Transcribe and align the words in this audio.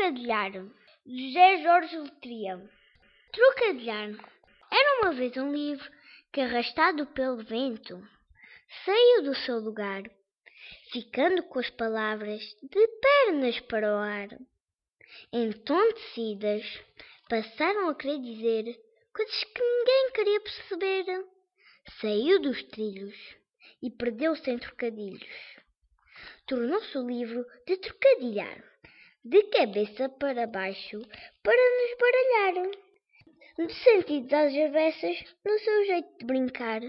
Trocadilhar 0.00 0.52
José 1.06 1.62
Jorge 1.62 1.98
Letria 1.98 2.70
Trocadilhar 3.34 4.08
Era 4.72 5.02
uma 5.02 5.12
vez 5.12 5.36
um 5.36 5.52
livro 5.52 5.86
que, 6.32 6.40
arrastado 6.40 7.04
pelo 7.08 7.44
vento, 7.44 8.02
saiu 8.86 9.24
do 9.24 9.34
seu 9.34 9.58
lugar, 9.58 10.02
ficando 10.90 11.42
com 11.42 11.58
as 11.58 11.68
palavras 11.68 12.40
de 12.62 12.88
pernas 13.02 13.60
para 13.60 13.94
o 13.94 13.98
ar. 13.98 14.28
Entontecidas, 15.30 16.64
passaram 17.28 17.90
a 17.90 17.94
querer 17.94 18.22
dizer 18.22 18.80
coisas 19.14 19.44
que 19.44 19.62
ninguém 19.62 20.12
queria 20.14 20.40
perceber. 20.40 21.26
Saiu 22.00 22.40
dos 22.40 22.62
trilhos 22.70 23.36
e 23.82 23.90
perdeu-se 23.90 24.50
em 24.50 24.58
trocadilhos. 24.58 25.28
Tornou-se 26.46 26.96
o 26.96 27.06
livro 27.06 27.44
de 27.66 27.76
trocadilhar, 27.76 28.64
de 29.24 29.42
cabeça 29.44 30.08
para 30.08 30.46
baixo, 30.46 31.00
para 31.42 31.70
nos 31.76 31.96
baralhar. 32.00 32.70
De 33.58 33.74
sentidos 33.74 34.32
às 34.32 34.54
avessas, 34.54 35.24
no 35.44 35.58
seu 35.58 35.84
jeito 35.84 36.18
de 36.18 36.24
brincar, 36.24 36.80